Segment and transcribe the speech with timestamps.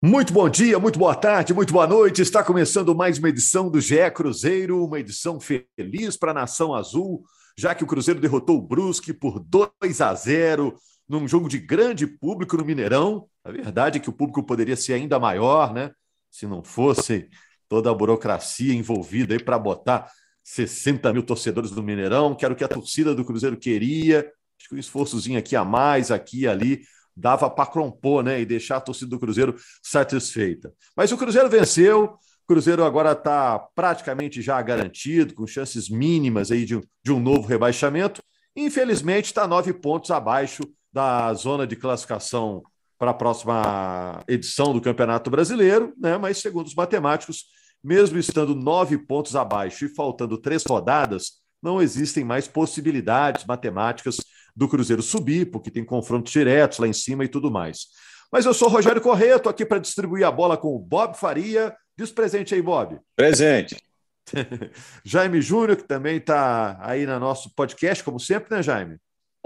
[0.00, 2.22] Muito bom dia, muito boa tarde, muito boa noite.
[2.22, 7.24] Está começando mais uma edição do GE Cruzeiro, uma edição feliz para a Nação Azul,
[7.58, 12.06] já que o Cruzeiro derrotou o Brusque por 2 a 0 num jogo de grande
[12.06, 13.26] público no Mineirão.
[13.42, 15.90] A verdade é que o público poderia ser ainda maior, né?
[16.30, 17.28] Se não fosse
[17.68, 20.08] toda a burocracia envolvida aí para botar
[20.44, 24.18] 60 mil torcedores no Mineirão, que era o que a torcida do Cruzeiro queria.
[24.60, 26.82] Acho que um esforçozinho aqui a mais, aqui e ali,
[27.18, 28.40] dava para compor, né?
[28.40, 30.72] E deixar a torcida do Cruzeiro satisfeita.
[30.96, 32.04] Mas o Cruzeiro venceu.
[32.04, 37.46] O Cruzeiro agora está praticamente já garantido, com chances mínimas aí de, de um novo
[37.46, 38.22] rebaixamento.
[38.56, 40.62] Infelizmente, está nove pontos abaixo
[40.92, 42.62] da zona de classificação
[42.98, 46.16] para a próxima edição do Campeonato Brasileiro, né?
[46.16, 47.44] Mas segundo os matemáticos,
[47.82, 54.16] mesmo estando nove pontos abaixo e faltando três rodadas, não existem mais possibilidades matemáticas
[54.58, 57.86] do Cruzeiro subir, porque tem confrontos diretos lá em cima e tudo mais.
[58.30, 61.74] Mas eu sou Rogério Corrêa, estou aqui para distribuir a bola com o Bob Faria.
[61.96, 62.98] Diz presente aí, Bob.
[63.14, 63.80] Presente.
[65.04, 68.98] Jaime Júnior, que também está aí no nosso podcast, como sempre, né, Jaime?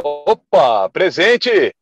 [0.02, 1.74] Opa, presente!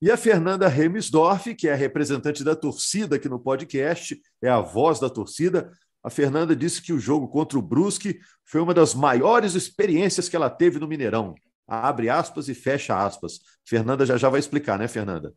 [0.00, 4.62] E a Fernanda Remisdorf, que é a representante da torcida aqui no podcast, é a
[4.62, 5.70] voz da torcida.
[6.02, 10.36] A Fernanda disse que o jogo contra o Brusque foi uma das maiores experiências que
[10.36, 11.34] ela teve no Mineirão
[11.70, 13.40] abre aspas e fecha aspas.
[13.64, 15.32] Fernanda já já vai explicar, né, Fernanda?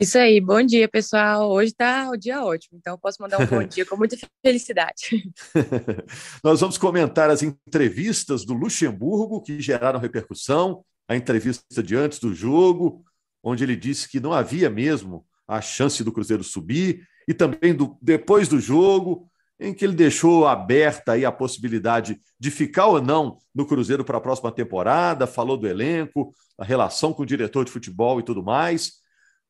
[0.00, 1.50] Isso aí, bom dia, pessoal.
[1.50, 5.30] Hoje está o dia ótimo, então posso mandar um bom dia com muita felicidade.
[6.42, 12.32] Nós vamos comentar as entrevistas do Luxemburgo que geraram repercussão, a entrevista de antes do
[12.32, 13.04] jogo,
[13.42, 17.98] onde ele disse que não havia mesmo a chance do Cruzeiro subir, e também do,
[18.00, 19.28] depois do jogo,
[19.60, 24.18] em que ele deixou aberta aí a possibilidade de ficar ou não no Cruzeiro para
[24.18, 28.42] a próxima temporada, falou do elenco, a relação com o diretor de futebol e tudo
[28.42, 28.92] mais.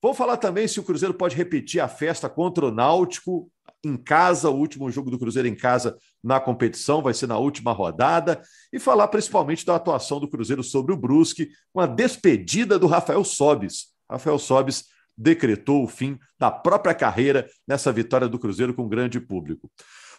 [0.00, 3.50] Vou falar também se o Cruzeiro pode repetir a festa contra o Náutico
[3.84, 7.72] em casa, o último jogo do Cruzeiro em casa na competição, vai ser na última
[7.72, 8.41] rodada,
[8.72, 13.22] e falar principalmente da atuação do Cruzeiro sobre o Brusque, com a despedida do Rafael
[13.25, 13.88] Sobis.
[14.11, 14.84] Rafael Sobis
[15.16, 19.71] decretou o fim da própria carreira nessa vitória do Cruzeiro com grande público.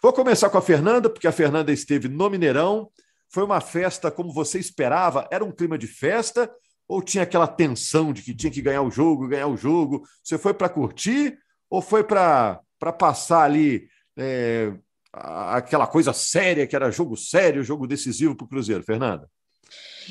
[0.02, 2.90] Vou começar com a Fernanda, porque a Fernanda esteve no Mineirão.
[3.28, 5.28] Foi uma festa como você esperava?
[5.30, 6.50] Era um clima de festa
[6.88, 10.02] ou tinha aquela tensão de que tinha que ganhar o jogo, ganhar o jogo?
[10.24, 11.38] Você foi para curtir
[11.68, 12.62] ou foi para
[12.98, 14.72] passar ali é,
[15.12, 19.28] aquela coisa séria que era jogo sério, jogo decisivo para o Cruzeiro, Fernanda?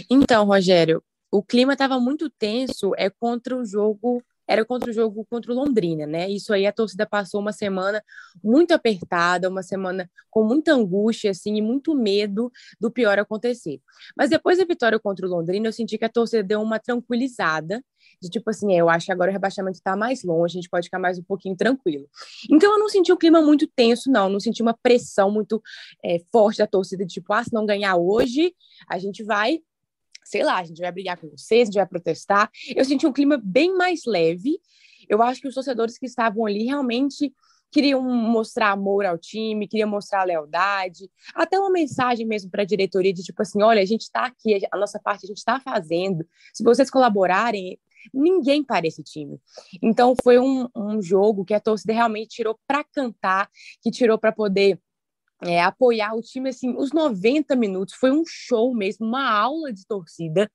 [0.07, 5.23] Então, Rogério, o clima estava muito tenso é contra o jogo era contra o jogo
[5.29, 6.27] contra o Londrina, né?
[6.27, 8.03] Isso aí a torcida passou uma semana
[8.43, 12.51] muito apertada, uma semana com muita angústia, assim, e muito medo
[12.81, 13.79] do pior acontecer.
[14.17, 17.83] Mas depois da vitória contra o Londrina, eu senti que a torcida deu uma tranquilizada,
[18.19, 20.69] de tipo assim, é, eu acho que agora o rebaixamento está mais longe, a gente
[20.69, 22.07] pode ficar mais um pouquinho tranquilo.
[22.49, 25.61] Então eu não senti um clima muito tenso, não, não senti uma pressão muito
[26.03, 28.55] é, forte da torcida, de tipo, ah, se não ganhar hoje,
[28.87, 29.59] a gente vai
[30.29, 32.49] sei lá, a gente vai brigar com vocês, a gente vai protestar.
[32.75, 34.59] Eu senti um clima bem mais leve.
[35.07, 37.33] Eu acho que os torcedores que estavam ali realmente
[37.71, 43.13] queriam mostrar amor ao time, queriam mostrar lealdade, até uma mensagem mesmo para a diretoria
[43.13, 46.25] de tipo assim, olha, a gente está aqui, a nossa parte a gente está fazendo.
[46.53, 47.79] Se vocês colaborarem,
[48.13, 49.39] ninguém para esse time.
[49.81, 53.49] Então foi um, um jogo que a torcida realmente tirou para cantar,
[53.81, 54.79] que tirou para poder
[55.41, 59.85] é, apoiar o time, assim, os 90 minutos, foi um show mesmo, uma aula de
[59.85, 60.51] torcida,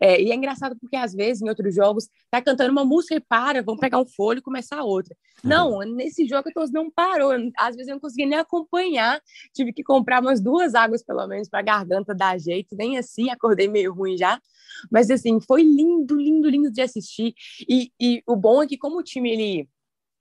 [0.00, 3.20] é, e é engraçado porque às vezes em outros jogos tá cantando uma música e
[3.20, 5.16] para, vamos pegar um folho e começar outra.
[5.42, 5.50] Uhum.
[5.50, 9.20] Não, nesse jogo a torcida não parou, às vezes eu não conseguia nem acompanhar,
[9.54, 13.30] tive que comprar umas duas águas pelo menos para a garganta dar jeito, nem assim,
[13.30, 14.40] acordei meio ruim já,
[14.90, 17.34] mas assim, foi lindo, lindo, lindo de assistir,
[17.68, 19.68] e, e o bom é que como o time, ele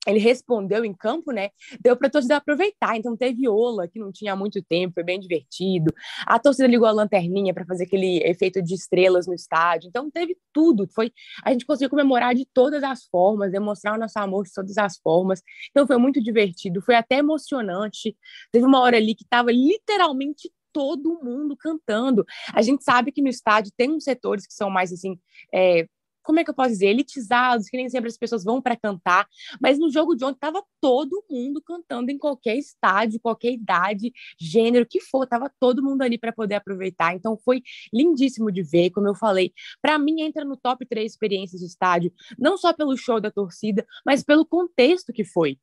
[0.05, 1.49] ele respondeu em campo, né?
[1.81, 2.97] Deu para a torcida aproveitar.
[2.97, 5.93] Então teve Ola, que não tinha muito tempo, foi bem divertido.
[6.25, 9.87] A torcida ligou a lanterninha para fazer aquele efeito de estrelas no estádio.
[9.89, 10.87] Então teve tudo.
[10.93, 11.11] Foi
[11.43, 14.97] a gente conseguiu comemorar de todas as formas, demonstrar o nosso amor de todas as
[14.97, 15.41] formas.
[15.71, 18.15] Então foi muito divertido, foi até emocionante.
[18.51, 22.25] Teve uma hora ali que estava literalmente todo mundo cantando.
[22.53, 25.17] A gente sabe que no estádio tem uns setores que são mais assim,
[25.53, 25.87] é,
[26.25, 29.27] como é que eu posso dizer, elitizados, que nem sempre as pessoas vão para cantar,
[29.61, 34.85] mas no jogo de ontem tava todo mundo cantando em qualquer estádio, qualquer idade, gênero
[34.85, 37.15] que for, tava todo mundo ali para poder aproveitar.
[37.15, 37.61] Então foi
[37.93, 39.53] lindíssimo de ver, como eu falei.
[39.81, 43.85] Para mim entra no top 3 experiências de estádio, não só pelo show da torcida,
[44.05, 45.57] mas pelo contexto que foi.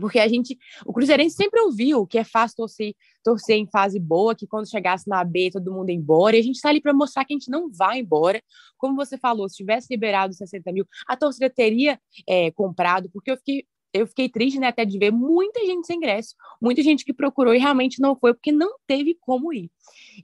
[0.00, 0.56] Porque a gente,
[0.86, 5.08] o Cruzeirense sempre ouviu que é fácil torcer, torcer em fase boa, que quando chegasse
[5.08, 7.36] na B todo mundo ia embora, e a gente está ali para mostrar que a
[7.36, 8.42] gente não vai embora.
[8.76, 13.36] Como você falou, se tivesse liberado 60 mil, a torcida teria é, comprado, porque eu
[13.36, 17.12] fiquei eu fiquei triste, né, até de ver muita gente sem ingresso, muita gente que
[17.12, 19.70] procurou e realmente não foi porque não teve como ir.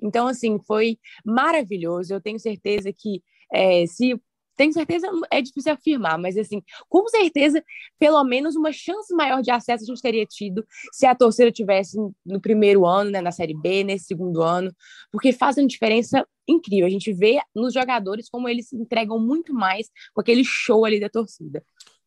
[0.03, 2.13] Então, assim, foi maravilhoso.
[2.13, 3.23] Eu tenho certeza que
[3.53, 4.21] é, se
[4.57, 7.63] tenho certeza, é difícil afirmar, mas assim, com certeza,
[7.99, 11.97] pelo menos uma chance maior de acesso a gente teria tido se a torcida tivesse
[12.25, 14.73] no primeiro ano, né, na Série B, nesse segundo ano,
[15.11, 16.87] porque faz uma diferença incrível.
[16.87, 21.09] A gente vê nos jogadores como eles entregam muito mais com aquele show ali da
[21.09, 21.63] torcida.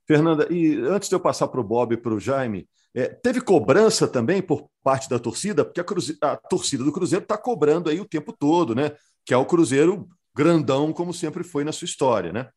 [0.06, 3.42] Fernanda, e antes de eu passar para o Bob e para o Jaime, é, teve
[3.42, 6.18] cobrança também por parte da torcida, porque a, cruze...
[6.22, 8.92] a torcida do Cruzeiro está cobrando aí o tempo todo, né?
[9.26, 12.50] Que é o Cruzeiro grandão, como sempre foi na sua história, né?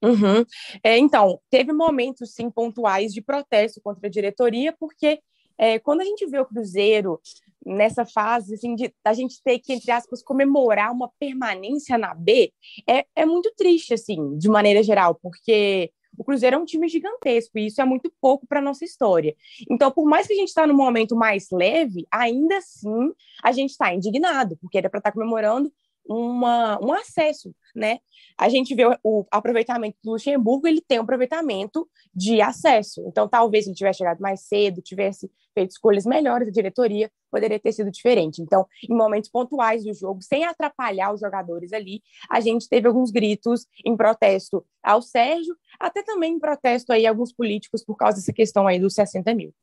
[0.00, 0.44] Uhum.
[0.84, 5.18] É, então, teve momentos, sim, pontuais de protesto contra a diretoria, porque
[5.58, 7.20] é, quando a gente vê o Cruzeiro
[7.66, 12.52] nessa fase, assim, de a gente ter que, entre aspas, comemorar uma permanência na B,
[12.88, 17.58] é, é muito triste, assim, de maneira geral, porque o Cruzeiro é um time gigantesco
[17.58, 19.34] e isso é muito pouco para nossa história.
[19.68, 23.12] Então, por mais que a gente está no momento mais leve, ainda assim
[23.42, 25.72] a gente está indignado, porque era para estar tá comemorando
[26.06, 27.98] uma, um acesso, né?
[28.38, 33.04] A gente vê o, aproveitamento do Luxemburgo, ele tem um aproveitamento de acesso.
[33.06, 37.72] Então, talvez ele tivesse chegado mais cedo, tivesse feito escolhas melhores, a diretoria poderia ter
[37.72, 38.42] sido diferente.
[38.42, 43.10] Então, em momentos pontuais do jogo, sem atrapalhar os jogadores ali, a gente teve alguns
[43.10, 48.32] gritos em protesto ao Sérgio, até também em protesto aí alguns políticos por causa dessa
[48.32, 49.54] questão aí dos 60 mil.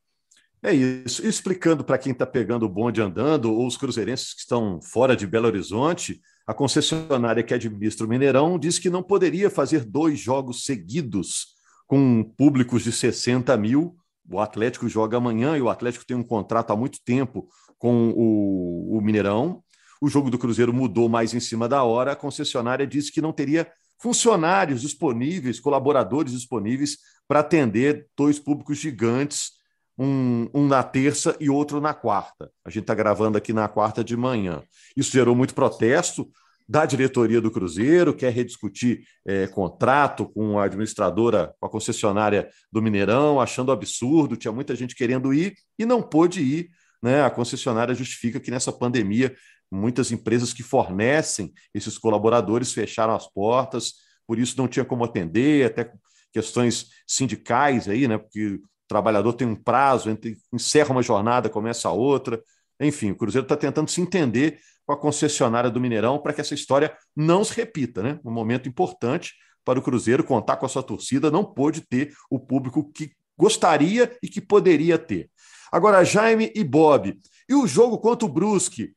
[0.64, 1.26] É isso.
[1.26, 5.26] Explicando para quem está pegando o bonde andando, ou os cruzeirenses que estão fora de
[5.26, 6.22] Belo Horizonte,
[6.52, 11.56] a concessionária que administra o Mineirão diz que não poderia fazer dois jogos seguidos
[11.88, 13.96] com públicos de 60 mil.
[14.30, 17.48] O Atlético joga amanhã e o Atlético tem um contrato há muito tempo
[17.80, 19.64] com o, o Mineirão.
[20.02, 22.12] O jogo do Cruzeiro mudou mais em cima da hora.
[22.12, 26.98] A concessionária disse que não teria funcionários disponíveis, colaboradores disponíveis
[27.30, 29.52] para atender dois públicos gigantes
[29.98, 32.52] um, um, na terça e outro na quarta.
[32.66, 34.62] A gente está gravando aqui na quarta de manhã.
[34.98, 36.30] Isso gerou muito protesto
[36.72, 42.82] da diretoria do Cruzeiro, quer rediscutir é, contrato com a administradora, com a concessionária do
[42.82, 46.70] Mineirão, achando absurdo, tinha muita gente querendo ir e não pôde ir.
[47.04, 47.24] Né?
[47.24, 49.36] A concessionária justifica que nessa pandemia
[49.70, 53.96] muitas empresas que fornecem esses colaboradores fecharam as portas,
[54.26, 55.92] por isso não tinha como atender, até
[56.32, 58.18] questões sindicais aí, né?
[58.18, 60.10] Porque trabalhador tem um prazo
[60.54, 62.42] encerra uma jornada, começa a outra.
[62.82, 66.54] Enfim, o Cruzeiro está tentando se entender com a concessionária do Mineirão para que essa
[66.54, 68.20] história não se repita, né?
[68.26, 69.34] Um momento importante
[69.64, 74.18] para o Cruzeiro contar com a sua torcida, não pôde ter o público que gostaria
[74.22, 75.30] e que poderia ter.
[75.72, 77.18] Agora, Jaime e Bob,
[77.48, 78.94] e o jogo contra o Brusque?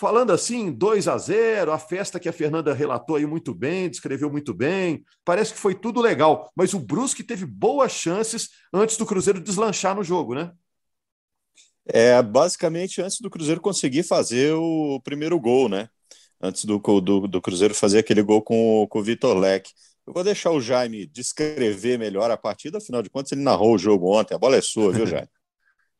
[0.00, 4.30] falando assim, 2 a 0, a festa que a Fernanda relatou aí muito bem, descreveu
[4.30, 9.04] muito bem, parece que foi tudo legal, mas o Brusque teve boas chances antes do
[9.04, 10.52] Cruzeiro deslanchar no jogo, né?
[11.86, 15.88] É, basicamente antes do Cruzeiro conseguir fazer o primeiro gol, né?
[16.40, 19.72] Antes do, do, do Cruzeiro fazer aquele gol com, com o Vitor Leque.
[20.06, 23.78] Eu vou deixar o Jaime descrever melhor a partida, afinal de contas ele narrou o
[23.78, 24.34] jogo ontem.
[24.34, 25.28] A bola é sua, viu, Jaime?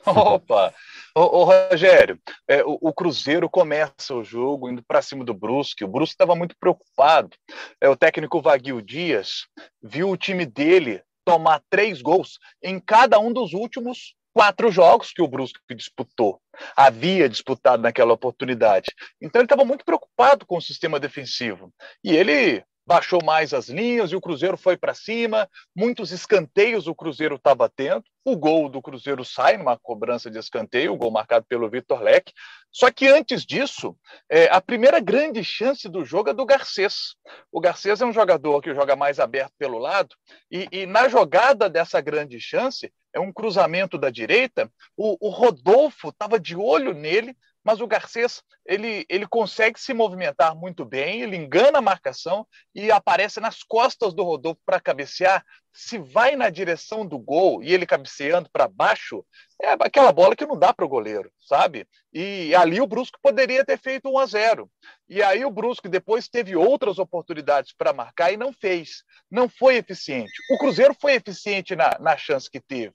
[0.07, 0.75] Opa!
[1.15, 2.19] Ô, ô Rogério,
[2.49, 5.85] é, o, o, Cruzeiro começa o jogo indo para cima do Brusque.
[5.85, 7.37] O Brusque estava muito preocupado.
[7.81, 9.47] É, o técnico Vaguio Dias
[9.83, 15.21] viu o time dele tomar três gols em cada um dos últimos quatro jogos que
[15.21, 16.41] o Brusque disputou,
[16.75, 18.87] havia disputado naquela oportunidade.
[19.21, 21.71] Então ele estava muito preocupado com o sistema defensivo.
[22.03, 25.49] E ele baixou mais as linhas e o Cruzeiro foi para cima.
[25.73, 28.03] Muitos escanteios o Cruzeiro estava tendo.
[28.25, 32.33] O gol do Cruzeiro sai numa cobrança de escanteio, o gol marcado pelo Vitor Leque.
[32.69, 33.97] Só que antes disso,
[34.29, 37.15] é, a primeira grande chance do jogo é do Garcês.
[37.53, 40.17] O Garcês é um jogador que joga mais aberto pelo lado,
[40.51, 46.09] e, e na jogada dessa grande chance, é um cruzamento da direita, o, o Rodolfo
[46.09, 51.37] estava de olho nele, mas o Garcês ele, ele consegue se movimentar muito bem, ele
[51.37, 55.45] engana a marcação e aparece nas costas do Rodolfo para cabecear.
[55.73, 59.25] Se vai na direção do gol e ele cabeceando para baixo,
[59.63, 61.87] é aquela bola que não dá para o goleiro, sabe?
[62.13, 64.71] E ali o Brusque poderia ter feito 1 a 0.
[65.09, 69.05] E aí o Brusque depois teve outras oportunidades para marcar e não fez.
[69.31, 70.33] Não foi eficiente.
[70.51, 72.95] O Cruzeiro foi eficiente na, na chance que teve.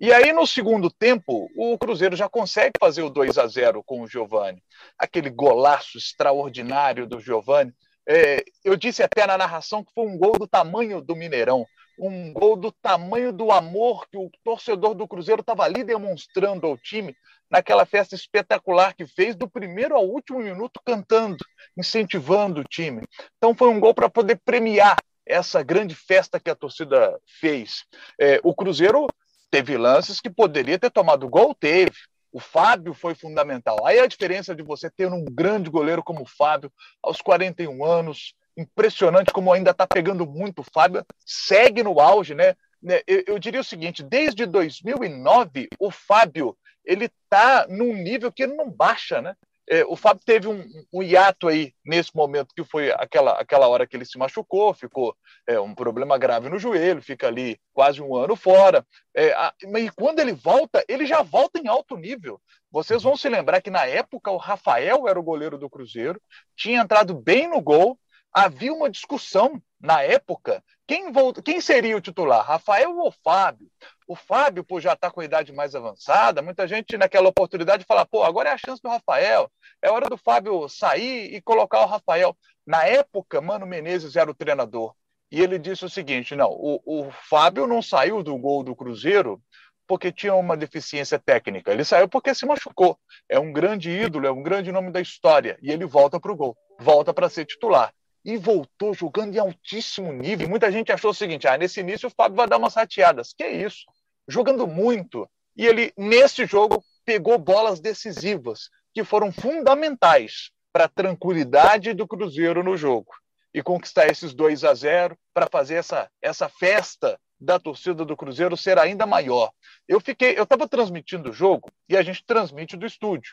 [0.00, 4.02] E aí, no segundo tempo, o Cruzeiro já consegue fazer o 2 a 0 com
[4.02, 4.62] o Giovani.
[4.98, 7.72] Aquele golaço extraordinário do Giovani.
[8.08, 11.66] É, eu disse até na narração que foi um gol do tamanho do Mineirão,
[11.98, 16.78] um gol do tamanho do amor que o torcedor do Cruzeiro estava ali demonstrando ao
[16.78, 17.14] time
[17.50, 21.38] naquela festa espetacular que fez, do primeiro ao último minuto cantando,
[21.76, 23.02] incentivando o time.
[23.36, 27.84] Então foi um gol para poder premiar essa grande festa que a torcida fez.
[28.18, 29.06] É, o Cruzeiro
[29.50, 31.92] teve lances que poderia ter tomado gol, teve.
[32.32, 33.84] O Fábio foi fundamental.
[33.86, 36.70] Aí a diferença de você ter um grande goleiro como o Fábio,
[37.02, 42.54] aos 41 anos, impressionante como ainda está pegando muito o Fábio, segue no auge, né?
[42.82, 48.42] né eu, eu, diria o seguinte: desde 2009, o Fábio ele está num nível que
[48.42, 49.34] ele não baixa, né?
[49.70, 53.86] É, o Fábio teve um, um, hiato aí nesse momento que foi aquela, aquela hora
[53.86, 55.14] que ele se machucou, ficou
[55.46, 58.86] é, um problema grave no joelho, fica ali quase um ano fora.
[59.14, 62.40] É, a, e quando ele volta, ele já volta em alto nível.
[62.70, 66.20] Vocês vão se lembrar que na época o Rafael era o goleiro do Cruzeiro,
[66.56, 67.98] tinha entrado bem no gol,
[68.32, 73.68] havia uma discussão na época quem, volta, quem seria o titular, Rafael ou Fábio?
[74.06, 77.84] O Fábio, por já estar tá com a idade mais avançada, muita gente naquela oportunidade
[77.84, 81.82] fala: pô, agora é a chance do Rafael, é hora do Fábio sair e colocar
[81.82, 82.34] o Rafael.
[82.66, 84.94] Na época, Mano Menezes era o treinador.
[85.30, 89.42] E ele disse o seguinte: não, o, o Fábio não saiu do gol do Cruzeiro
[89.86, 91.70] porque tinha uma deficiência técnica.
[91.70, 92.98] Ele saiu porque se machucou.
[93.28, 95.58] É um grande ídolo, é um grande nome da história.
[95.60, 97.92] E ele volta para o gol, volta para ser titular
[98.28, 100.50] e voltou jogando em altíssimo nível.
[100.50, 103.32] Muita gente achou o seguinte: ah, nesse início o Fábio vai dar umas rateadas.
[103.32, 103.86] Que isso?
[104.28, 105.26] Jogando muito.
[105.56, 112.62] E ele, nesse jogo, pegou bolas decisivas, que foram fundamentais para a tranquilidade do Cruzeiro
[112.62, 113.10] no jogo.
[113.54, 118.58] E conquistar esses 2 a 0 para fazer essa, essa festa da torcida do Cruzeiro
[118.58, 119.50] ser ainda maior.
[119.88, 123.32] Eu fiquei, eu estava transmitindo o jogo e a gente transmite do estúdio.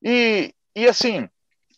[0.00, 1.28] E, e assim,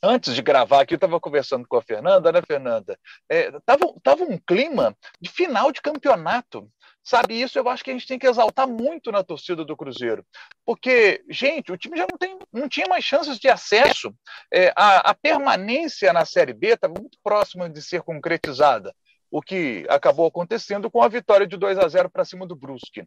[0.02, 2.98] antes de gravar aqui, eu estava conversando com a Fernanda, né, Fernanda?
[3.28, 6.68] É, tava, tava um clima de final de campeonato.
[7.02, 10.26] Sabe, isso eu acho que a gente tem que exaltar muito na torcida do Cruzeiro.
[10.66, 14.14] Porque, gente, o time já não, tem, não tinha mais chances de acesso.
[14.52, 18.94] É, a, a permanência na Série B estava muito próxima de ser concretizada
[19.30, 23.06] o que acabou acontecendo com a vitória de 2 a 0 para cima do Brusque.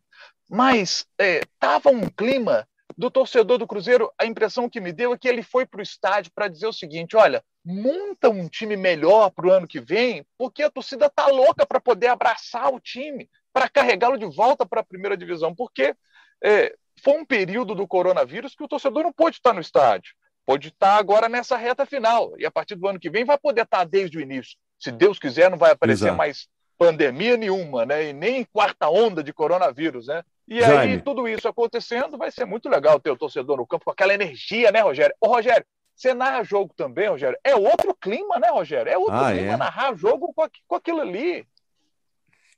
[0.49, 2.67] Mas estava é, um clima
[2.97, 5.83] do torcedor do Cruzeiro, a impressão que me deu é que ele foi para o
[5.83, 10.25] estádio para dizer o seguinte: olha, monta um time melhor para o ano que vem,
[10.37, 14.81] porque a torcida está louca para poder abraçar o time, para carregá-lo de volta para
[14.81, 15.95] a primeira divisão, porque
[16.43, 20.13] é, foi um período do coronavírus que o torcedor não pôde estar no estádio,
[20.45, 23.63] pode estar agora nessa reta final, e a partir do ano que vem vai poder
[23.63, 24.57] estar desde o início.
[24.79, 26.17] Se Deus quiser, não vai aparecer Exato.
[26.17, 28.09] mais pandemia nenhuma, né?
[28.09, 30.23] E nem quarta onda de coronavírus, né?
[30.51, 30.93] E Jaime.
[30.95, 34.13] aí, tudo isso acontecendo, vai ser muito legal ter o torcedor no campo com aquela
[34.13, 35.15] energia, né, Rogério?
[35.21, 35.65] Ô, Rogério,
[35.95, 37.39] você narra jogo também, Rogério?
[37.41, 38.91] É outro clima, né, Rogério?
[38.91, 39.55] É outro ah, clima é?
[39.55, 41.47] narrar jogo com, com aquilo ali.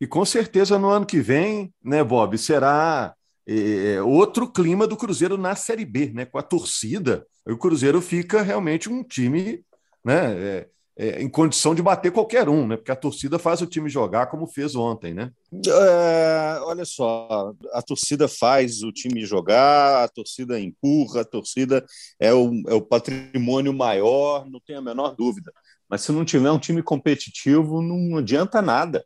[0.01, 3.13] E com certeza no ano que vem, né, Bob, será
[3.47, 6.25] é, outro clima do Cruzeiro na Série B, né?
[6.25, 7.27] Com a torcida.
[7.45, 9.63] O Cruzeiro fica realmente um time
[10.03, 12.77] né, é, é, em condição de bater qualquer um, né?
[12.77, 15.31] Porque a torcida faz o time jogar como fez ontem, né?
[15.65, 21.83] É, olha só, a torcida faz o time jogar, a torcida empurra, a torcida
[22.19, 25.51] é o, é o patrimônio maior, não tem a menor dúvida.
[25.89, 29.03] Mas se não tiver um time competitivo, não adianta nada.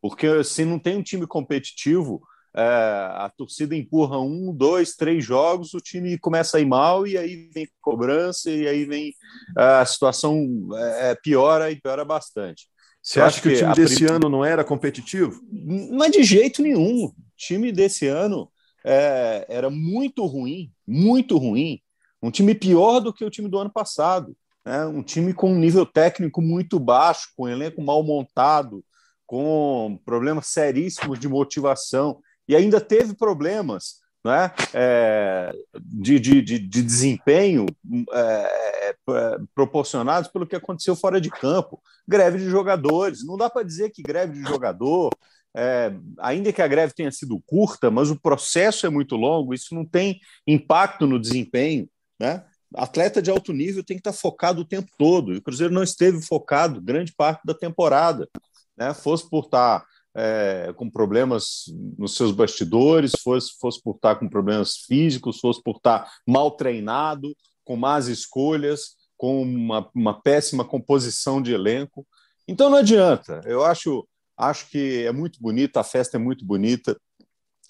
[0.00, 2.22] Porque se não tem um time competitivo,
[2.54, 7.50] a torcida empurra um, dois, três jogos, o time começa a ir mal e aí
[7.52, 9.12] vem cobrança e aí vem
[9.56, 10.68] a situação
[10.98, 12.68] é, piora e piora bastante.
[13.02, 14.14] Você acha que, que o time desse prim...
[14.14, 15.40] ano não era competitivo?
[15.52, 17.06] Não é de jeito nenhum.
[17.06, 18.50] O time desse ano
[18.86, 21.80] é, era muito ruim, muito ruim.
[22.22, 24.34] Um time pior do que o time do ano passado.
[24.64, 24.86] Né?
[24.86, 28.82] Um time com um nível técnico muito baixo, com um elenco mal montado,
[29.26, 36.82] com problemas seríssimos de motivação e ainda teve problemas né, é, de, de, de, de,
[36.82, 37.66] desempenho
[38.12, 41.82] é, é, proporcionados pelo que aconteceu fora de campo.
[42.08, 43.24] Greve de jogadores.
[43.24, 45.10] Não dá para dizer que greve de jogador,
[45.54, 49.74] é, ainda que a greve tenha sido curta, mas o processo é muito longo, isso
[49.74, 51.88] não tem impacto no desempenho.
[52.18, 52.42] Né?
[52.74, 55.34] Atleta de alto nível tem que estar focado o tempo todo.
[55.34, 58.28] E o Cruzeiro não esteve focado grande parte da temporada.
[58.76, 58.92] Né?
[58.94, 61.64] Fosse por estar é, com problemas
[61.98, 67.36] nos seus bastidores, fosse, fosse por estar com problemas físicos, fosse por estar mal treinado,
[67.64, 72.06] com más escolhas, com uma, uma péssima composição de elenco.
[72.46, 73.40] Então não adianta.
[73.44, 74.06] Eu acho,
[74.36, 76.96] acho que é muito bonita, a festa é muito bonita,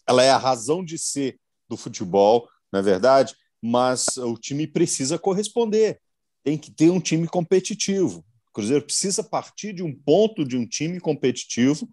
[0.06, 5.18] ela é a razão de ser do futebol, na é verdade, mas o time precisa
[5.18, 5.98] corresponder.
[6.42, 8.18] Tem que ter um time competitivo.
[8.48, 11.88] O Cruzeiro precisa partir de um ponto de um time competitivo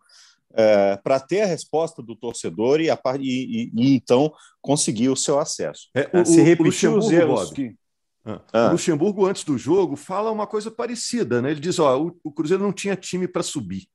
[0.54, 5.16] é, para ter a resposta do torcedor e, a, e, e, e então conseguir o
[5.16, 5.90] seu acesso.
[5.96, 7.76] É, o, Se repetir os erros que...
[8.24, 8.40] Ah.
[8.54, 8.68] ah.
[8.68, 11.42] O Luxemburgo, antes do jogo, fala uma coisa parecida.
[11.42, 11.52] Né?
[11.52, 13.88] Ele diz: ó, o, o Cruzeiro não tinha time para subir.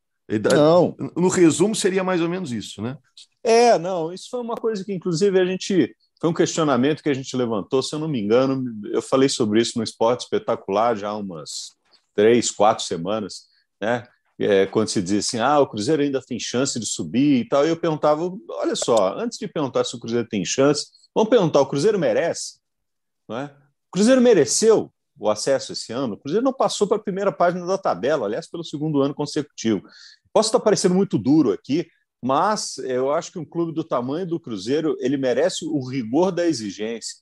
[0.52, 0.96] Não.
[1.16, 2.98] No resumo, seria mais ou menos isso, né?
[3.44, 5.94] É, não, isso foi uma coisa que, inclusive, a gente.
[6.20, 9.60] Foi um questionamento que a gente levantou, se eu não me engano, eu falei sobre
[9.60, 11.76] isso no Esporte Espetacular já há umas
[12.14, 13.42] três, quatro semanas,
[13.80, 14.02] né?
[14.38, 17.66] É, quando se diz assim, ah, o Cruzeiro ainda tem chance de subir e tal,
[17.66, 21.66] eu perguntava, olha só, antes de perguntar se o Cruzeiro tem chance, vamos perguntar, o
[21.66, 22.59] Cruzeiro merece?
[23.26, 23.45] Não é?
[23.45, 26.14] O Cruzeiro mereceu o acesso esse ano?
[26.14, 29.83] O Cruzeiro não passou para a primeira página da tabela, aliás, pelo segundo ano consecutivo.
[30.33, 31.87] Posso estar parecendo muito duro aqui,
[32.23, 36.47] mas eu acho que um clube do tamanho do Cruzeiro ele merece o rigor da
[36.47, 37.16] exigência.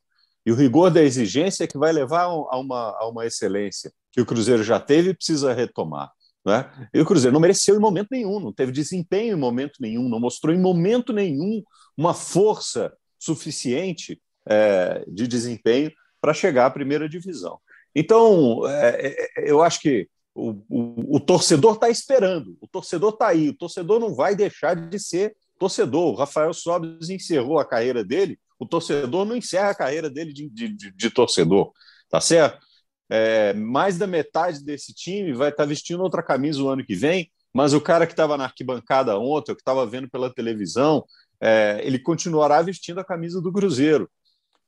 [0.44, 4.20] E o rigor da exigência é que vai levar a uma, a uma excelência que
[4.20, 6.10] o Cruzeiro já teve e precisa retomar.
[6.44, 6.88] Né?
[6.92, 10.20] E o Cruzeiro não mereceu em momento nenhum, não teve desempenho em momento nenhum, não
[10.20, 11.62] mostrou em momento nenhum
[11.96, 17.58] uma força suficiente é, de desempenho para chegar à primeira divisão.
[17.94, 23.28] Então, é, é eu acho que o, o, o torcedor está esperando, o torcedor está
[23.28, 26.12] aí, o torcedor não vai deixar de ser torcedor.
[26.12, 30.48] O Rafael Sobes encerrou a carreira dele, o torcedor não encerra a carreira dele de,
[30.50, 31.72] de, de, de torcedor,
[32.10, 32.63] tá certo?
[33.10, 36.94] É, mais da metade desse time vai estar tá vestindo outra camisa o ano que
[36.94, 41.04] vem, mas o cara que estava na arquibancada ontem, ou que estava vendo pela televisão,
[41.40, 44.08] é, ele continuará vestindo a camisa do Cruzeiro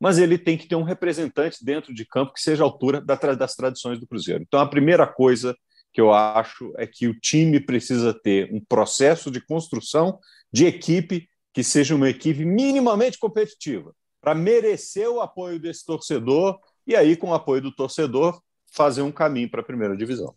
[0.00, 3.54] mas ele tem que ter um representante dentro de campo que seja à altura das
[3.54, 4.42] tradições do Cruzeiro.
[4.46, 5.56] Então, a primeira coisa
[5.92, 10.18] que eu acho é que o time precisa ter um processo de construção
[10.52, 16.94] de equipe que seja uma equipe minimamente competitiva, para merecer o apoio desse torcedor e
[16.94, 18.40] aí, com o apoio do torcedor,
[18.70, 20.28] fazer um caminho para a primeira divisão.
[20.28, 20.34] O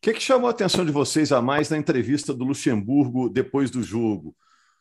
[0.00, 3.82] que, que chamou a atenção de vocês a mais na entrevista do Luxemburgo depois do
[3.82, 4.34] jogo?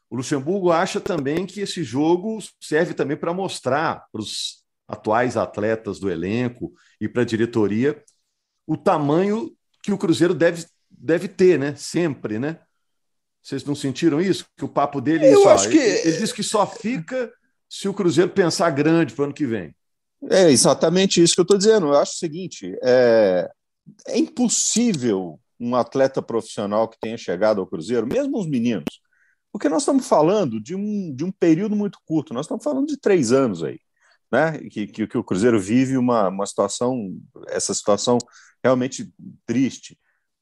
[0.09, 5.99] O Luxemburgo acha também que esse jogo serve também para mostrar para os atuais atletas
[5.99, 8.03] do elenco e para a diretoria
[8.67, 11.75] o tamanho que o Cruzeiro deve, deve ter, né?
[11.75, 12.59] Sempre, né?
[13.41, 14.45] Vocês não sentiram isso?
[14.55, 15.77] Que o papo dele é Eu isso, acho que...
[15.77, 17.31] ele, ele diz que só fica
[17.69, 19.73] se o Cruzeiro pensar grande para o ano que vem.
[20.29, 21.87] É exatamente isso que eu estou dizendo.
[21.87, 23.49] Eu acho o seguinte: é,
[24.07, 28.99] é impossível um atleta profissional que tenha chegado ao Cruzeiro, mesmo os meninos,
[29.51, 32.97] porque nós estamos falando de um, de um período muito curto, nós estamos falando de
[32.97, 33.79] três anos aí,
[34.31, 34.57] né?
[34.69, 37.15] Que, que, que o Cruzeiro vive uma, uma situação,
[37.47, 38.17] essa situação
[38.63, 39.11] realmente
[39.45, 39.97] triste,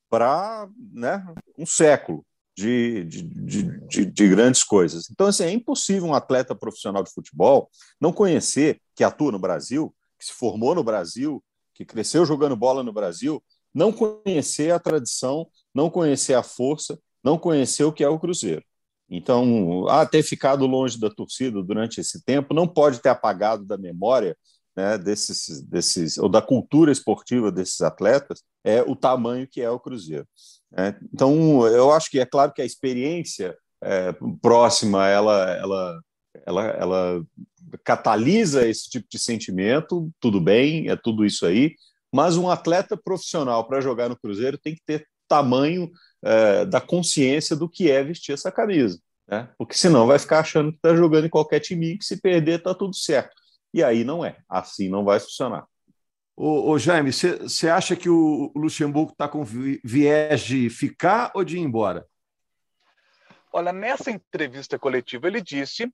[0.10, 1.24] para né,
[1.58, 2.26] um século
[2.60, 5.10] de, de, de, de, de grandes coisas.
[5.10, 7.70] Então, assim, é impossível um atleta profissional de futebol
[8.00, 11.42] não conhecer, que atua no Brasil, que se formou no Brasil,
[11.74, 13.42] que cresceu jogando bola no Brasil,
[13.74, 18.64] não conhecer a tradição, não conhecer a força, não conhecer o que é o Cruzeiro.
[19.10, 23.78] Então, a ter ficado longe da torcida durante esse tempo não pode ter apagado da
[23.78, 24.38] memória
[24.80, 29.80] né, desses, desses, ou da cultura esportiva desses atletas é o tamanho que é o
[29.80, 30.26] Cruzeiro.
[30.72, 30.98] Né?
[31.14, 36.00] Então, eu acho que é claro que a experiência é, próxima ela, ela,
[36.46, 37.26] ela, ela
[37.84, 41.76] catalisa esse tipo de sentimento, tudo bem, é tudo isso aí,
[42.14, 45.92] mas um atleta profissional para jogar no Cruzeiro tem que ter tamanho
[46.24, 48.98] é, da consciência do que é vestir essa camisa.
[49.28, 49.50] Né?
[49.58, 52.74] Porque senão vai ficar achando que está jogando em qualquer time que se perder está
[52.74, 53.36] tudo certo.
[53.74, 54.38] E aí não é.
[54.48, 55.66] Assim não vai funcionar.
[56.36, 61.58] Ô, ô Jaime, você acha que o Luxemburgo está com viés de ficar ou de
[61.58, 62.06] ir embora?
[63.52, 65.92] Olha, nessa entrevista coletiva ele disse,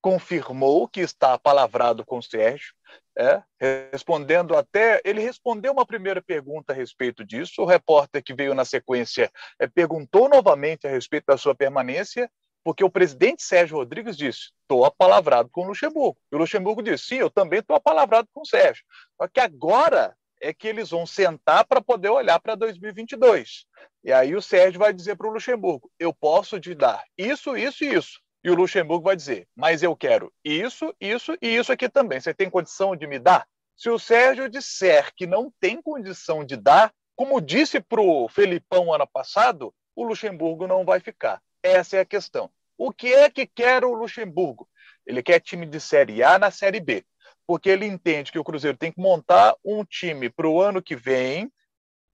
[0.00, 2.74] confirmou que está palavrado com o Sérgio,
[3.18, 3.42] é,
[3.90, 5.00] respondendo até.
[5.04, 7.62] Ele respondeu uma primeira pergunta a respeito disso.
[7.62, 12.30] O repórter que veio na sequência é, perguntou novamente a respeito da sua permanência,
[12.66, 16.18] porque o presidente Sérgio Rodrigues disse: estou apalavrado com o Luxemburgo.
[16.32, 18.84] E o Luxemburgo disse: sim, eu também estou apalavrado com o Sérgio.
[19.16, 23.66] Só que agora é que eles vão sentar para poder olhar para 2022.
[24.02, 27.84] E aí o Sérgio vai dizer para o Luxemburgo: eu posso te dar isso, isso
[27.84, 28.20] e isso.
[28.42, 32.18] E o Luxemburgo vai dizer: Mas eu quero isso, isso e isso aqui também.
[32.18, 33.46] Você tem condição de me dar?
[33.76, 38.92] Se o Sérgio disser que não tem condição de dar, como disse para o Felipão
[38.92, 41.40] ano passado, o Luxemburgo não vai ficar.
[41.62, 42.50] Essa é a questão.
[42.78, 44.68] O que é que quer o Luxemburgo?
[45.06, 47.04] Ele quer time de Série A na Série B,
[47.46, 50.96] porque ele entende que o Cruzeiro tem que montar um time para o ano que
[50.96, 51.50] vem,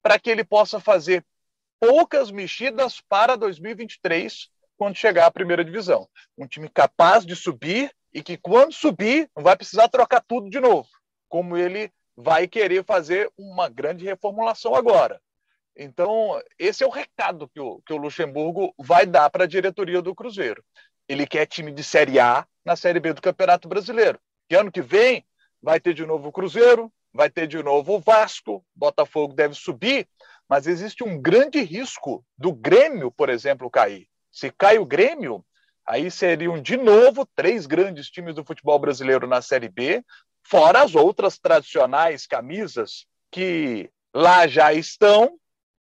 [0.01, 1.25] para que ele possa fazer
[1.79, 6.07] poucas mexidas para 2023 quando chegar à primeira divisão.
[6.37, 10.59] Um time capaz de subir e que, quando subir, não vai precisar trocar tudo de
[10.59, 10.87] novo,
[11.27, 15.19] como ele vai querer fazer uma grande reformulação agora.
[15.75, 20.01] Então, esse é o recado que o, que o Luxemburgo vai dar para a diretoria
[20.01, 20.63] do Cruzeiro.
[21.07, 24.19] Ele quer time de Série A na Série B do Campeonato Brasileiro.
[24.47, 25.25] Que ano que vem
[25.61, 30.07] vai ter de novo o Cruzeiro, vai ter de novo o Vasco, Botafogo deve subir,
[30.47, 34.07] mas existe um grande risco do Grêmio, por exemplo, cair.
[34.31, 35.43] Se cai o Grêmio,
[35.85, 40.03] aí seriam de novo três grandes times do futebol brasileiro na Série B,
[40.43, 45.39] fora as outras tradicionais camisas que lá já estão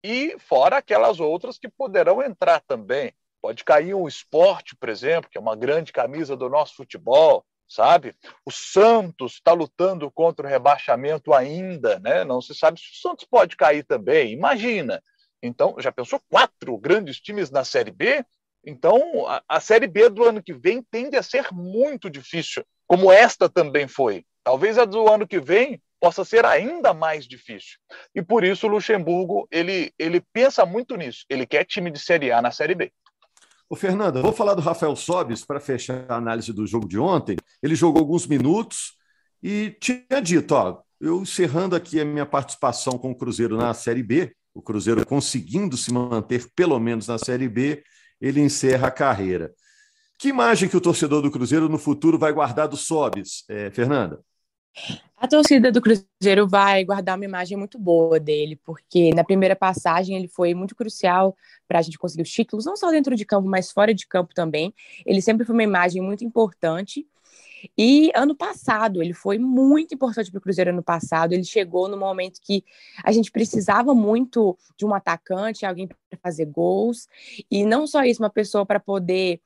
[0.03, 3.13] e fora aquelas outras que poderão entrar também.
[3.41, 8.15] Pode cair o esporte, por exemplo, que é uma grande camisa do nosso futebol, sabe?
[8.45, 12.25] O Santos está lutando contra o rebaixamento ainda, né?
[12.25, 14.33] Não se sabe se o Santos pode cair também.
[14.33, 15.03] Imagina.
[15.43, 18.25] Então, já pensou quatro grandes times na Série B?
[18.65, 23.13] Então, a, a Série B do ano que vem tende a ser muito difícil, como
[23.13, 24.25] esta também foi.
[24.43, 27.79] Talvez a do ano que vem possa ser ainda mais difícil.
[28.15, 31.25] E por isso o Luxemburgo ele, ele pensa muito nisso.
[31.29, 32.93] Ele quer time de Série A na Série B.
[33.69, 37.37] O Fernando, vou falar do Rafael Sobis para fechar a análise do jogo de ontem.
[37.61, 38.93] Ele jogou alguns minutos
[39.43, 44.03] e tinha dito, ó, eu encerrando aqui a minha participação com o Cruzeiro na Série
[44.03, 47.83] B, o Cruzeiro conseguindo se manter pelo menos na Série B,
[48.21, 49.53] ele encerra a carreira.
[50.19, 54.21] Que imagem que o torcedor do Cruzeiro no futuro vai guardar do Sobis, é, Fernanda?
[55.17, 60.15] A torcida do Cruzeiro vai guardar uma imagem muito boa dele, porque na primeira passagem
[60.15, 61.35] ele foi muito crucial
[61.67, 64.35] para a gente conseguir os títulos, não só dentro de campo, mas fora de campo
[64.35, 64.75] também.
[65.07, 67.07] Ele sempre foi uma imagem muito importante.
[67.77, 71.33] E ano passado, ele foi muito importante para o Cruzeiro ano passado.
[71.33, 72.63] Ele chegou no momento que
[73.03, 77.09] a gente precisava muito de um atacante, alguém para fazer gols.
[77.51, 79.41] E não só isso, uma pessoa para poder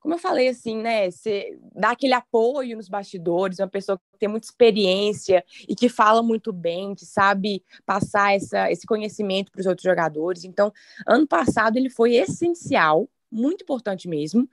[0.00, 4.28] como eu falei, assim, né, você dá aquele apoio nos bastidores, uma pessoa que tem
[4.28, 9.66] muita experiência e que fala muito bem, que sabe passar essa, esse conhecimento para os
[9.66, 10.44] outros jogadores.
[10.44, 10.72] Então,
[11.06, 14.48] ano passado ele foi essencial muito importante mesmo.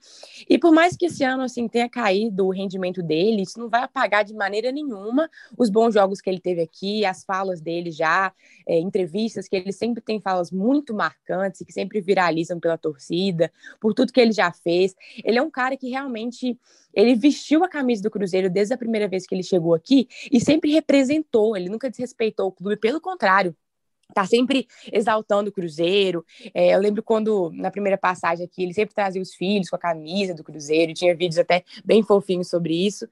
[0.49, 3.83] E por mais que esse ano assim tenha caído o rendimento dele, isso não vai
[3.83, 8.33] apagar de maneira nenhuma os bons jogos que ele teve aqui, as falas dele já,
[8.67, 13.93] é, entrevistas que ele sempre tem falas muito marcantes que sempre viralizam pela torcida, por
[13.93, 14.95] tudo que ele já fez.
[15.23, 16.57] Ele é um cara que realmente
[16.93, 20.39] ele vestiu a camisa do Cruzeiro desde a primeira vez que ele chegou aqui e
[20.39, 23.55] sempre representou, ele nunca desrespeitou o clube, pelo contrário,
[24.13, 26.25] tá sempre exaltando o Cruzeiro.
[26.53, 29.79] É, eu lembro quando, na primeira passagem aqui, ele sempre trazia os filhos com a
[29.79, 33.07] camisa do Cruzeiro, tinha vídeos até bem fofinhos sobre isso.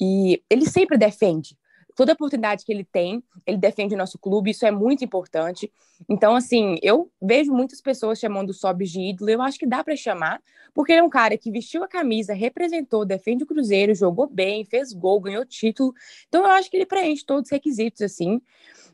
[0.00, 1.56] E ele sempre defende.
[1.94, 5.72] Toda oportunidade que ele tem, ele defende o nosso clube, isso é muito importante.
[6.06, 9.82] Então, assim, eu vejo muitas pessoas chamando o Sobis de ídolo, eu acho que dá
[9.82, 10.42] para chamar,
[10.74, 14.62] porque ele é um cara que vestiu a camisa, representou, defende o Cruzeiro, jogou bem,
[14.62, 15.94] fez gol, ganhou título.
[16.28, 18.42] Então, eu acho que ele preenche todos os requisitos, assim.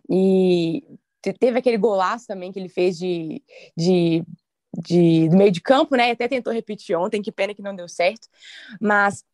[0.08, 0.84] E
[1.22, 3.42] teve aquele golaço também que ele fez de,
[3.76, 4.24] de,
[4.78, 6.10] de, do meio de campo, né?
[6.10, 8.28] Até tentou repetir ontem, que pena que não deu certo.
[8.80, 9.24] Mas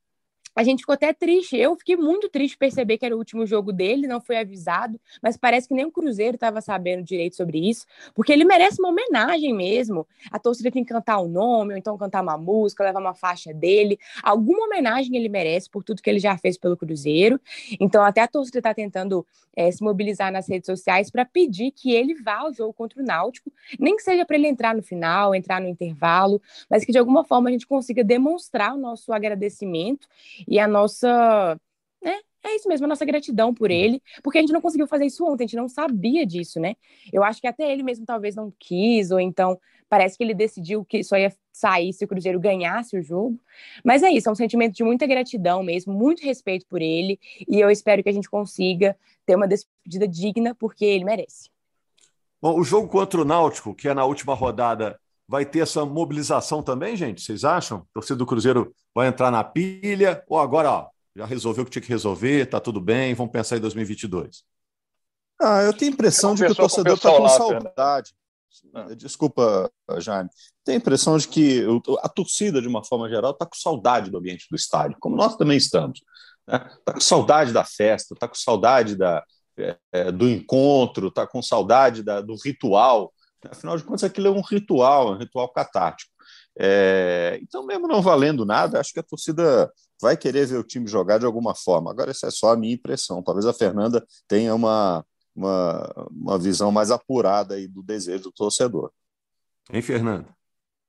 [0.59, 1.57] a gente ficou até triste.
[1.57, 5.37] Eu fiquei muito triste perceber que era o último jogo dele, não foi avisado, mas
[5.37, 9.55] parece que nem o Cruzeiro estava sabendo direito sobre isso, porque ele merece uma homenagem
[9.55, 10.05] mesmo.
[10.33, 13.55] A torcida tem que cantar o nome, ou então cantar uma música, levar uma faixa
[13.55, 14.01] dele.
[14.21, 17.40] Alguma homenagem ele merece por tudo que ele já fez pelo Cruzeiro.
[17.79, 21.92] Então, até a torcida está tentando é, se mobilizar nas redes sociais para pedir que
[21.92, 25.37] ele vá ao jogo contra o Náutico, nem que seja para ele entrar no final,
[25.37, 30.09] entrar no intervalo, mas que de alguma forma a gente consiga demonstrar o nosso agradecimento
[30.49, 31.59] e a nossa.
[32.03, 32.19] Né?
[32.45, 35.25] É isso mesmo, a nossa gratidão por ele, porque a gente não conseguiu fazer isso
[35.25, 36.77] ontem, a gente não sabia disso, né?
[37.13, 39.59] Eu acho que até ele mesmo talvez não quis, ou então
[39.89, 43.39] parece que ele decidiu que só ia sair se o Cruzeiro ganhasse o jogo.
[43.85, 47.61] Mas é isso, é um sentimento de muita gratidão mesmo, muito respeito por ele, e
[47.61, 51.51] eu espero que a gente consiga ter uma despedida digna, porque ele merece.
[52.41, 56.62] Bom, o jogo contra o Náutico, que é na última rodada vai ter essa mobilização
[56.62, 57.21] também, gente?
[57.21, 57.79] Vocês acham?
[57.79, 61.73] A torcida do Cruzeiro vai entrar na pilha ou agora, ó, já resolveu o que
[61.73, 64.43] tinha que resolver, tá tudo bem, vamos pensar em 2022?
[65.41, 68.12] Ah, eu tenho a impressão de que o torcedor está com saudade.
[68.73, 68.95] Né?
[68.97, 70.31] Desculpa, Jaime.
[70.64, 71.64] Tenho a impressão de que
[72.03, 75.37] a torcida, de uma forma geral, está com saudade do ambiente do estádio, como nós
[75.37, 76.01] também estamos.
[76.49, 76.77] Está né?
[76.85, 79.23] Tá com saudade da festa, está com saudade da,
[79.93, 83.12] é, do encontro, está com saudade da, do ritual.
[83.51, 86.13] Afinal de contas, aquilo é um ritual, um ritual catártico.
[86.59, 90.87] É, então, mesmo não valendo nada, acho que a torcida vai querer ver o time
[90.87, 91.91] jogar de alguma forma.
[91.91, 93.23] Agora, essa é só a minha impressão.
[93.23, 98.91] Talvez a Fernanda tenha uma, uma, uma visão mais apurada aí do desejo do torcedor.
[99.73, 100.37] Hein, Fernanda?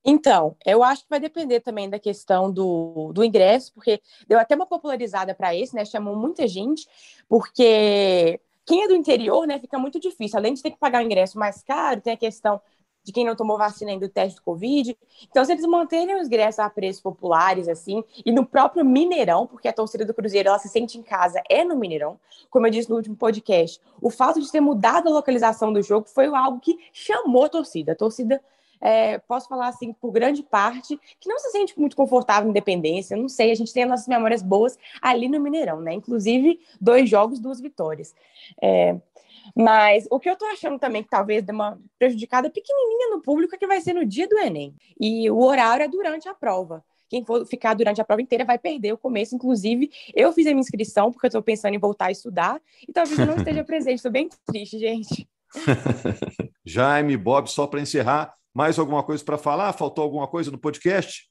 [0.04, 4.56] Então, eu acho que vai depender também da questão do, do ingresso, porque deu até
[4.56, 5.84] uma popularizada para esse, né?
[5.84, 6.88] Chamou muita gente,
[7.28, 10.38] porque quem é do interior, né, fica muito difícil.
[10.38, 12.62] Além de ter que pagar o ingresso mais caro, tem a questão
[13.03, 14.95] de quem não tomou vacina ainda do teste do Covid.
[15.27, 19.67] Então, se eles manterem os ingressos a preços populares, assim, e no próprio Mineirão, porque
[19.67, 22.19] a torcida do Cruzeiro, ela se sente em casa, é no Mineirão,
[22.51, 26.08] como eu disse no último podcast, o fato de ter mudado a localização do jogo
[26.08, 27.93] foi algo que chamou a torcida.
[27.93, 28.39] A torcida
[28.82, 33.18] é, posso falar assim, por grande parte, que não se sente muito confortável em Independência,
[33.18, 35.94] não sei, a gente tem as nossas memórias boas ali no Mineirão, né?
[35.94, 38.15] Inclusive, dois jogos, duas vitórias.
[38.62, 38.96] É,
[39.56, 43.56] mas o que eu tô achando também que talvez dê uma prejudicada pequenininha no público
[43.56, 44.76] é que vai ser no dia do Enem.
[45.00, 46.84] E o horário é durante a prova.
[47.10, 49.36] Quem for ficar durante a prova inteira vai perder o começo.
[49.36, 52.94] Inclusive, eu fiz a minha inscrição porque eu estou pensando em voltar a estudar e
[52.94, 53.96] talvez eu não esteja presente.
[53.96, 55.28] Estou bem triste, gente.
[56.63, 59.72] Jaime, Bob, só para encerrar, mais alguma coisa para falar?
[59.72, 61.30] Faltou alguma coisa no podcast?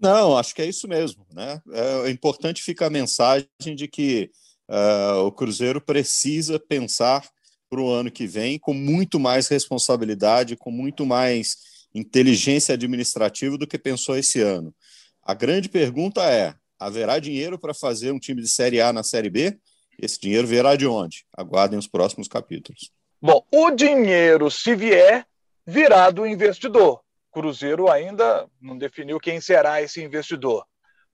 [0.00, 1.24] Não, acho que é isso mesmo.
[1.32, 1.62] Né?
[2.04, 4.32] É importante ficar a mensagem de que
[4.68, 7.24] uh, o Cruzeiro precisa pensar
[7.70, 11.56] para o ano que vem com muito mais responsabilidade, com muito mais
[11.94, 14.74] inteligência administrativa do que pensou esse ano.
[15.22, 19.30] A grande pergunta é: haverá dinheiro para fazer um time de Série A na Série
[19.30, 19.56] B?
[19.96, 21.26] Esse dinheiro virá de onde?
[21.32, 22.90] Aguardem os próximos capítulos.
[23.22, 25.24] Bom, o dinheiro, se vier,
[25.66, 27.00] virá do investidor.
[27.30, 30.64] Cruzeiro ainda não definiu quem será esse investidor.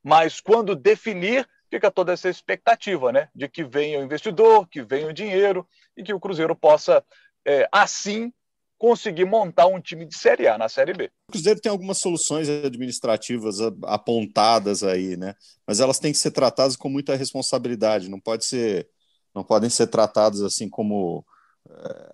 [0.03, 3.29] Mas quando definir, fica toda essa expectativa, né?
[3.35, 7.03] De que venha o investidor, que venha o dinheiro e que o Cruzeiro possa,
[7.47, 8.33] é, assim,
[8.79, 11.11] conseguir montar um time de Série A na Série B.
[11.29, 15.35] O Cruzeiro tem algumas soluções administrativas apontadas aí, né?
[15.67, 18.89] Mas elas têm que ser tratadas com muita responsabilidade, não pode ser,
[19.35, 21.25] não podem ser tratadas assim como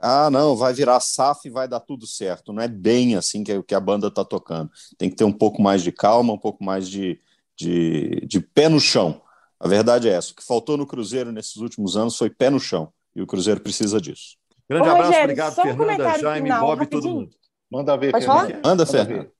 [0.00, 2.52] ah, não, vai virar SAF e vai dar tudo certo.
[2.52, 4.70] Não é bem assim que, que a banda está tocando.
[4.96, 7.20] Tem que ter um pouco mais de calma, um pouco mais de,
[7.56, 9.22] de, de pé no chão
[9.60, 10.32] a verdade é essa.
[10.32, 12.92] O que faltou no Cruzeiro nesses últimos anos foi pé no chão.
[13.14, 14.36] E o Cruzeiro precisa disso.
[14.68, 17.30] Grande Ô, abraço, Rogério, obrigado, Fernanda, um Jaime, final, Bob e todo mundo.
[17.70, 18.48] Manda ver, Pode Fernanda.
[18.48, 18.60] Falar?
[18.64, 19.32] Manda, Fernanda.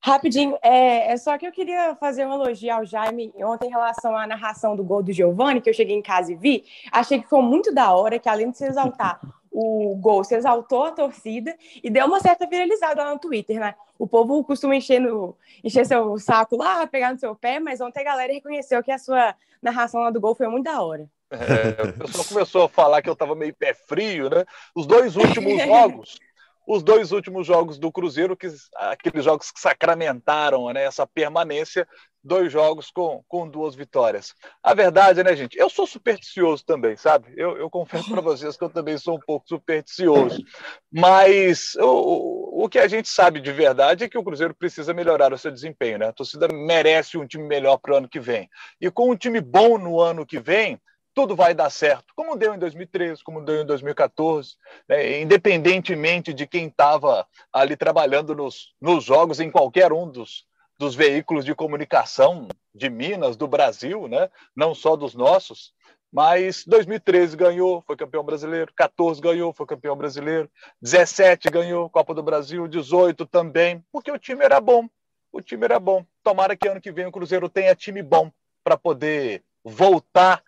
[0.00, 4.14] Rapidinho, é, é, só que eu queria fazer um elogio ao Jaime ontem em relação
[4.14, 6.64] à narração do gol do Giovani, que eu cheguei em casa e vi.
[6.92, 9.18] Achei que foi muito da hora, que além de se exaltar
[9.54, 13.76] o gol, se exaltou a torcida e deu uma certa viralizada lá no Twitter, né?
[13.96, 18.00] O povo costuma encher, no, encher seu saco lá, pegar no seu pé, mas ontem
[18.00, 21.08] a galera reconheceu que a sua narração lá do gol foi muito da hora.
[21.30, 24.44] É, o pessoal começou a falar que eu estava meio pé frio, né?
[24.74, 26.18] Os dois últimos jogos
[26.66, 31.86] os dois últimos jogos do Cruzeiro, que, aqueles jogos que sacramentaram né, essa permanência,
[32.24, 34.34] dois jogos com, com duas vitórias.
[34.62, 35.58] A verdade, né, gente?
[35.58, 37.34] Eu sou supersticioso também, sabe?
[37.36, 40.42] Eu, eu confesso para vocês que eu também sou um pouco supersticioso.
[40.90, 45.34] Mas o, o que a gente sabe de verdade é que o Cruzeiro precisa melhorar
[45.34, 46.06] o seu desempenho, né?
[46.08, 48.48] A torcida merece um time melhor para o ano que vem.
[48.80, 50.80] E com um time bom no ano que vem,
[51.14, 54.56] tudo vai dar certo, como deu em 2013, como deu em 2014,
[54.88, 55.20] né?
[55.20, 60.44] independentemente de quem estava ali trabalhando nos, nos jogos, em qualquer um dos,
[60.78, 64.28] dos veículos de comunicação de Minas, do Brasil, né?
[64.56, 65.72] não só dos nossos.
[66.12, 70.48] Mas 2013 ganhou, foi campeão brasileiro, 14 ganhou, foi campeão brasileiro,
[70.80, 74.88] 17 ganhou Copa do Brasil, 18 também, porque o time era bom.
[75.32, 76.06] O time era bom.
[76.22, 78.30] Tomara que ano que vem o Cruzeiro tenha time bom
[78.62, 80.40] para poder voltar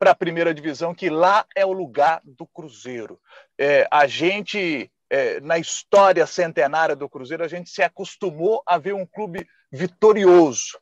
[0.00, 3.20] para a primeira divisão, que lá é o lugar do Cruzeiro.
[3.58, 8.94] É, a gente, é, na história centenária do Cruzeiro, a gente se acostumou a ver
[8.94, 10.78] um clube vitorioso.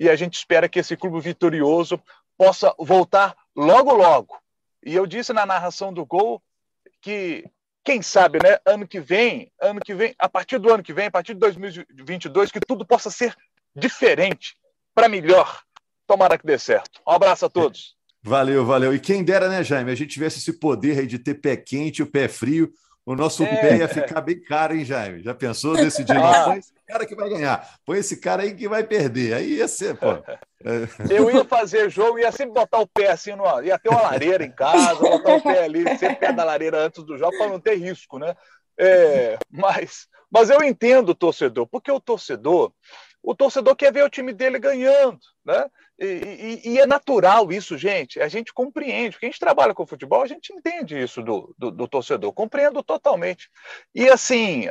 [0.00, 2.02] E a gente espera que esse clube vitorioso
[2.34, 4.40] possa voltar logo, logo.
[4.82, 6.42] E eu disse na narração do gol
[7.02, 7.44] que,
[7.84, 11.08] quem sabe, né, ano que vem, ano que vem, a partir do ano que vem,
[11.08, 13.36] a partir de 2022, que tudo possa ser
[13.76, 14.56] diferente,
[14.94, 15.62] para melhor.
[16.06, 17.02] Tomara que dê certo.
[17.06, 18.00] Um abraço a todos.
[18.22, 18.94] Valeu, valeu.
[18.94, 22.02] E quem dera, né, Jaime, a gente tivesse esse poder aí de ter pé quente
[22.02, 22.72] o pé frio,
[23.04, 23.56] o nosso é.
[23.56, 25.22] pé ia ficar bem caro, hein, Jaime?
[25.22, 26.18] Já pensou nesse dia?
[26.18, 26.44] Ah.
[26.44, 29.34] Põe esse cara que vai ganhar, põe esse cara aí que vai perder.
[29.34, 30.06] Aí ia ser, pô.
[31.10, 34.44] Eu ia fazer jogo, ia sempre botar o pé assim, no, ia ter uma lareira
[34.44, 37.58] em casa, botar o pé ali, sempre perto da lareira antes do jogo, para não
[37.58, 38.36] ter risco, né?
[38.78, 42.72] É, mas, mas eu entendo o torcedor, porque o torcedor,
[43.20, 45.66] o torcedor quer ver o time dele ganhando, né?
[46.04, 48.20] E, e, é natural isso, gente.
[48.20, 49.12] A gente compreende.
[49.12, 52.32] Porque a gente trabalha com futebol, a gente entende isso do, do, do torcedor.
[52.32, 53.48] Compreendo totalmente.
[53.94, 54.66] E assim,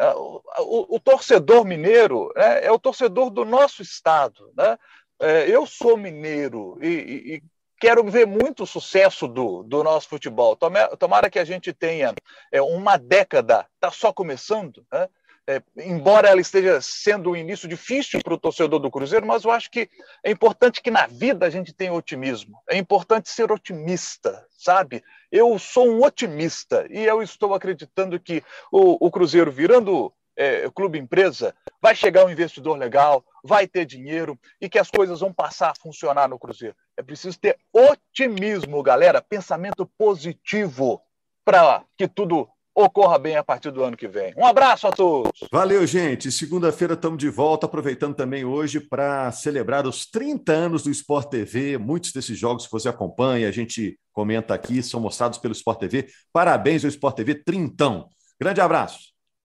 [0.60, 4.52] o, o, torcedor mineiro né, é o torcedor do nosso estado.
[4.58, 4.78] Né?
[5.22, 6.88] É, eu sou mineiro e,
[7.36, 7.44] e
[7.80, 10.58] quero ver muito sucesso do, do nosso futebol.
[11.00, 12.14] Tomara que a gente tenha
[12.52, 15.08] é, uma década, está só começando, né?
[15.52, 19.52] É, embora ela esteja sendo um início difícil para o torcedor do Cruzeiro, mas eu
[19.52, 19.90] acho que
[20.24, 22.58] é importante que na vida a gente tenha otimismo.
[22.70, 25.04] É importante ser otimista, sabe?
[25.32, 30.98] Eu sou um otimista e eu estou acreditando que o, o Cruzeiro virando é, clube
[30.98, 35.72] empresa, vai chegar um investidor legal, vai ter dinheiro e que as coisas vão passar
[35.72, 36.76] a funcionar no Cruzeiro.
[36.96, 41.02] É preciso ter otimismo, galera, pensamento positivo
[41.44, 42.48] para que tudo
[42.82, 44.34] ocorra bem a partir do ano que vem.
[44.38, 45.32] Um abraço a todos.
[45.52, 46.32] Valeu, gente.
[46.32, 51.78] Segunda-feira estamos de volta, aproveitando também hoje para celebrar os 30 anos do Sport TV.
[51.78, 56.08] Muitos desses jogos que você acompanha, a gente comenta aqui, são mostrados pelo Sport TV.
[56.34, 58.08] Parabéns ao Sport TV, trintão.
[58.40, 59.11] Grande abraço.